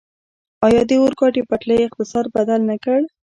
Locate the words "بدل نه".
2.35-2.75